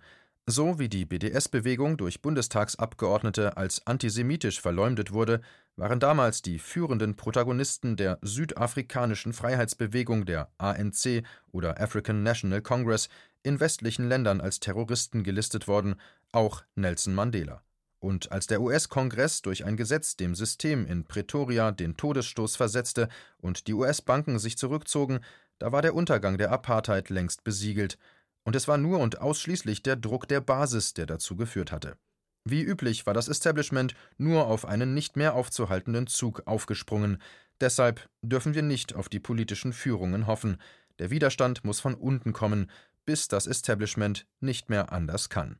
So 0.47 0.79
wie 0.79 0.89
die 0.89 1.05
BDS-Bewegung 1.05 1.97
durch 1.97 2.21
Bundestagsabgeordnete 2.21 3.57
als 3.57 3.85
antisemitisch 3.85 4.59
verleumdet 4.59 5.13
wurde, 5.13 5.41
waren 5.75 5.99
damals 5.99 6.41
die 6.41 6.57
führenden 6.57 7.15
Protagonisten 7.15 7.95
der 7.95 8.17
südafrikanischen 8.23 9.33
Freiheitsbewegung 9.33 10.25
der 10.25 10.51
ANC 10.57 11.23
oder 11.51 11.79
African 11.79 12.23
National 12.23 12.61
Congress 12.61 13.07
in 13.43 13.59
westlichen 13.59 14.09
Ländern 14.09 14.41
als 14.41 14.59
Terroristen 14.59 15.23
gelistet 15.23 15.67
worden, 15.67 15.95
auch 16.31 16.63
Nelson 16.75 17.13
Mandela. 17.13 17.61
Und 17.99 18.31
als 18.31 18.47
der 18.47 18.61
US-Kongress 18.61 19.43
durch 19.43 19.63
ein 19.63 19.77
Gesetz 19.77 20.15
dem 20.17 20.33
System 20.33 20.87
in 20.87 21.05
Pretoria 21.05 21.71
den 21.71 21.97
Todesstoß 21.97 22.55
versetzte 22.55 23.09
und 23.37 23.67
die 23.67 23.73
US-Banken 23.75 24.39
sich 24.39 24.57
zurückzogen, 24.57 25.19
da 25.59 25.71
war 25.71 25.83
der 25.83 25.93
Untergang 25.93 26.39
der 26.39 26.51
Apartheid 26.51 27.11
längst 27.11 27.43
besiegelt, 27.43 27.99
und 28.43 28.55
es 28.55 28.67
war 28.67 28.77
nur 28.77 28.99
und 28.99 29.19
ausschließlich 29.19 29.83
der 29.83 29.95
Druck 29.95 30.27
der 30.27 30.41
Basis, 30.41 30.93
der 30.93 31.05
dazu 31.05 31.35
geführt 31.35 31.71
hatte. 31.71 31.97
Wie 32.43 32.61
üblich 32.61 33.05
war 33.05 33.13
das 33.13 33.27
Establishment 33.27 33.93
nur 34.17 34.47
auf 34.47 34.65
einen 34.65 34.93
nicht 34.93 35.15
mehr 35.15 35.35
aufzuhaltenden 35.35 36.07
Zug 36.07 36.43
aufgesprungen, 36.45 37.21
deshalb 37.59 38.09
dürfen 38.21 38.55
wir 38.55 38.63
nicht 38.63 38.95
auf 38.95 39.09
die 39.09 39.19
politischen 39.19 39.73
Führungen 39.73 40.25
hoffen, 40.25 40.57
der 40.99 41.11
Widerstand 41.11 41.63
muss 41.63 41.79
von 41.79 41.93
unten 41.93 42.33
kommen, 42.33 42.69
bis 43.05 43.27
das 43.27 43.47
Establishment 43.47 44.27
nicht 44.39 44.69
mehr 44.69 44.91
anders 44.91 45.29
kann. 45.29 45.59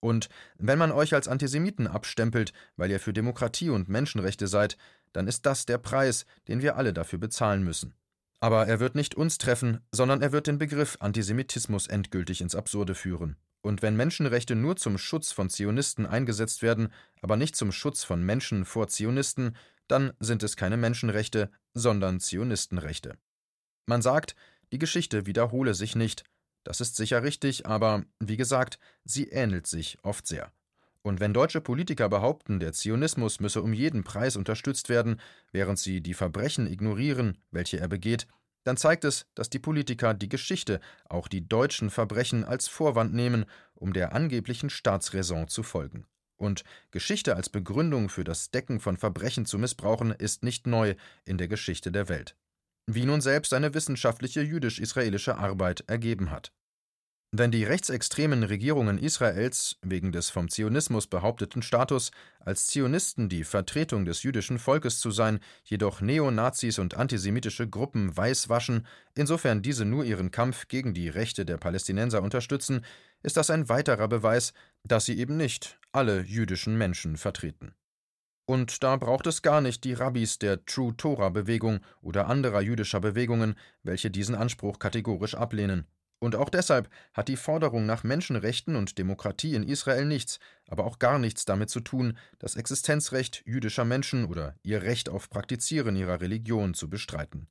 Und 0.00 0.28
wenn 0.58 0.78
man 0.78 0.90
euch 0.90 1.14
als 1.14 1.28
Antisemiten 1.28 1.86
abstempelt, 1.86 2.52
weil 2.76 2.90
ihr 2.90 2.98
für 2.98 3.12
Demokratie 3.12 3.70
und 3.70 3.88
Menschenrechte 3.88 4.48
seid, 4.48 4.76
dann 5.12 5.28
ist 5.28 5.46
das 5.46 5.64
der 5.66 5.78
Preis, 5.78 6.26
den 6.48 6.60
wir 6.60 6.76
alle 6.76 6.92
dafür 6.92 7.20
bezahlen 7.20 7.62
müssen. 7.62 7.94
Aber 8.42 8.66
er 8.66 8.80
wird 8.80 8.96
nicht 8.96 9.14
uns 9.14 9.38
treffen, 9.38 9.86
sondern 9.92 10.20
er 10.20 10.32
wird 10.32 10.48
den 10.48 10.58
Begriff 10.58 10.96
Antisemitismus 10.98 11.86
endgültig 11.86 12.40
ins 12.40 12.56
Absurde 12.56 12.96
führen. 12.96 13.36
Und 13.60 13.82
wenn 13.82 13.94
Menschenrechte 13.94 14.56
nur 14.56 14.74
zum 14.74 14.98
Schutz 14.98 15.30
von 15.30 15.48
Zionisten 15.48 16.06
eingesetzt 16.06 16.60
werden, 16.60 16.92
aber 17.20 17.36
nicht 17.36 17.54
zum 17.54 17.70
Schutz 17.70 18.02
von 18.02 18.20
Menschen 18.20 18.64
vor 18.64 18.88
Zionisten, 18.88 19.54
dann 19.86 20.12
sind 20.18 20.42
es 20.42 20.56
keine 20.56 20.76
Menschenrechte, 20.76 21.52
sondern 21.72 22.18
Zionistenrechte. 22.18 23.16
Man 23.86 24.02
sagt, 24.02 24.34
die 24.72 24.78
Geschichte 24.80 25.24
wiederhole 25.24 25.74
sich 25.74 25.94
nicht. 25.94 26.24
Das 26.64 26.80
ist 26.80 26.96
sicher 26.96 27.22
richtig, 27.22 27.66
aber 27.66 28.04
wie 28.18 28.36
gesagt, 28.36 28.80
sie 29.04 29.28
ähnelt 29.28 29.68
sich 29.68 29.98
oft 30.02 30.26
sehr. 30.26 30.50
Und 31.02 31.18
wenn 31.18 31.34
deutsche 31.34 31.60
Politiker 31.60 32.08
behaupten, 32.08 32.60
der 32.60 32.72
Zionismus 32.72 33.40
müsse 33.40 33.62
um 33.62 33.72
jeden 33.72 34.04
Preis 34.04 34.36
unterstützt 34.36 34.88
werden, 34.88 35.20
während 35.50 35.78
sie 35.78 36.00
die 36.00 36.14
Verbrechen 36.14 36.66
ignorieren, 36.66 37.38
welche 37.50 37.80
er 37.80 37.88
begeht, 37.88 38.28
dann 38.64 38.76
zeigt 38.76 39.04
es, 39.04 39.26
dass 39.34 39.50
die 39.50 39.58
Politiker 39.58 40.14
die 40.14 40.28
Geschichte, 40.28 40.80
auch 41.08 41.26
die 41.26 41.48
deutschen 41.48 41.90
Verbrechen, 41.90 42.44
als 42.44 42.68
Vorwand 42.68 43.12
nehmen, 43.12 43.44
um 43.74 43.92
der 43.92 44.14
angeblichen 44.14 44.70
Staatsräson 44.70 45.48
zu 45.48 45.64
folgen. 45.64 46.06
Und 46.36 46.64
Geschichte 46.92 47.36
als 47.36 47.48
Begründung 47.48 48.08
für 48.08 48.24
das 48.24 48.50
Decken 48.50 48.80
von 48.80 48.96
Verbrechen 48.96 49.46
zu 49.46 49.58
missbrauchen, 49.58 50.12
ist 50.12 50.44
nicht 50.44 50.66
neu 50.66 50.94
in 51.24 51.38
der 51.38 51.48
Geschichte 51.48 51.90
der 51.90 52.08
Welt. 52.08 52.36
Wie 52.86 53.04
nun 53.04 53.20
selbst 53.20 53.52
eine 53.54 53.74
wissenschaftliche 53.74 54.42
jüdisch-israelische 54.42 55.36
Arbeit 55.36 55.84
ergeben 55.86 56.30
hat. 56.30 56.52
Wenn 57.34 57.50
die 57.50 57.64
rechtsextremen 57.64 58.42
Regierungen 58.42 58.98
Israels 58.98 59.78
wegen 59.80 60.12
des 60.12 60.28
vom 60.28 60.50
Zionismus 60.50 61.06
behaupteten 61.06 61.62
Status, 61.62 62.10
als 62.40 62.66
Zionisten 62.66 63.30
die 63.30 63.44
Vertretung 63.44 64.04
des 64.04 64.22
jüdischen 64.22 64.58
Volkes 64.58 65.00
zu 65.00 65.10
sein, 65.10 65.40
jedoch 65.64 66.02
Neonazis 66.02 66.78
und 66.78 66.98
antisemitische 66.98 67.66
Gruppen 67.66 68.14
weißwaschen, 68.14 68.86
insofern 69.14 69.62
diese 69.62 69.86
nur 69.86 70.04
ihren 70.04 70.30
Kampf 70.30 70.68
gegen 70.68 70.92
die 70.92 71.08
Rechte 71.08 71.46
der 71.46 71.56
Palästinenser 71.56 72.22
unterstützen, 72.22 72.84
ist 73.22 73.38
das 73.38 73.48
ein 73.48 73.70
weiterer 73.70 74.08
Beweis, 74.08 74.52
dass 74.84 75.06
sie 75.06 75.18
eben 75.18 75.38
nicht 75.38 75.78
alle 75.90 76.20
jüdischen 76.20 76.76
Menschen 76.76 77.16
vertreten. 77.16 77.74
Und 78.44 78.82
da 78.82 78.98
braucht 78.98 79.26
es 79.26 79.40
gar 79.40 79.62
nicht 79.62 79.84
die 79.84 79.94
Rabbis 79.94 80.38
der 80.38 80.66
True 80.66 80.94
Torah 80.98 81.30
Bewegung 81.30 81.80
oder 82.02 82.26
anderer 82.26 82.60
jüdischer 82.60 83.00
Bewegungen, 83.00 83.54
welche 83.82 84.10
diesen 84.10 84.34
Anspruch 84.34 84.78
kategorisch 84.78 85.34
ablehnen. 85.34 85.86
Und 86.22 86.36
auch 86.36 86.50
deshalb 86.50 86.88
hat 87.14 87.26
die 87.26 87.36
Forderung 87.36 87.84
nach 87.84 88.04
Menschenrechten 88.04 88.76
und 88.76 88.96
Demokratie 88.96 89.56
in 89.56 89.64
Israel 89.64 90.04
nichts, 90.04 90.38
aber 90.68 90.84
auch 90.84 91.00
gar 91.00 91.18
nichts 91.18 91.46
damit 91.46 91.68
zu 91.68 91.80
tun, 91.80 92.16
das 92.38 92.54
Existenzrecht 92.54 93.42
jüdischer 93.44 93.84
Menschen 93.84 94.26
oder 94.26 94.54
ihr 94.62 94.82
Recht 94.82 95.08
auf 95.08 95.28
Praktizieren 95.28 95.96
ihrer 95.96 96.20
Religion 96.20 96.74
zu 96.74 96.88
bestreiten. 96.88 97.48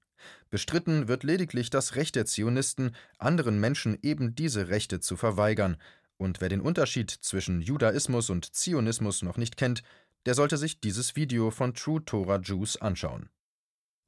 Bestritten 0.50 1.10
wird 1.10 1.26
lediglich 1.26 1.70
das 1.70 1.98
Recht 1.98 2.16
der 2.16 2.26
Zionisten, 2.26 2.96
anderen 3.18 3.60
Menschen 3.60 4.00
eben 4.04 4.36
diese 4.36 4.70
Rechte 4.70 5.02
zu 5.02 5.18
verweigern, 5.18 5.76
und 6.16 6.40
wer 6.40 6.48
den 6.48 6.62
Unterschied 6.62 7.12
zwischen 7.12 7.62
Judaismus 7.62 8.30
und 8.30 8.56
Zionismus 8.56 9.22
noch 9.22 9.36
nicht 9.36 9.58
kennt, 9.58 9.84
der 10.26 10.34
sollte 10.34 10.56
sich 10.56 10.80
dieses 10.80 11.18
Video 11.18 11.52
von 11.52 11.74
True 11.74 12.06
Torah 12.06 12.40
Jews 12.40 12.78
anschauen. 12.78 13.28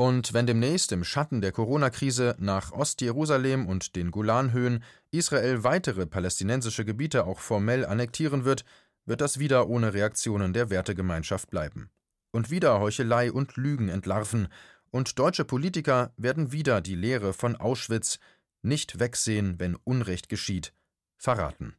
Und 0.04 0.34
wenn 0.34 0.46
demnächst 0.46 0.92
im 0.92 1.06
Schatten 1.06 1.40
der 1.40 1.54
Corona-Krise 1.54 2.36
nach 2.38 2.74
Ostjerusalem 2.74 3.66
und 3.66 3.96
den 3.96 4.12
Golanhöhen 4.12 4.84
Israel 5.12 5.64
weitere 5.64 6.06
palästinensische 6.06 6.84
Gebiete 6.84 7.26
auch 7.26 7.40
formell 7.40 7.86
annektieren 7.86 8.44
wird, 8.44 8.66
wird 9.06 9.22
das 9.22 9.40
wieder 9.40 9.70
ohne 9.70 9.94
Reaktionen 9.94 10.52
der 10.52 10.70
Wertegemeinschaft 10.70 11.50
bleiben. 11.50 11.90
Und 12.32 12.50
wieder 12.50 12.82
Heuchelei 12.82 13.32
und 13.32 13.56
Lügen 13.56 13.88
entlarven, 13.88 14.50
und 14.92 15.20
deutsche 15.20 15.46
Politiker 15.46 16.12
werden 16.18 16.52
wieder 16.52 16.82
die 16.82 16.96
Lehre 16.96 17.32
von 17.32 17.56
Auschwitz 17.56 18.20
nicht 18.62 19.00
wegsehen, 19.00 19.58
wenn 19.58 19.78
Unrecht 19.86 20.28
geschieht, 20.28 20.74
verraten. 21.18 21.78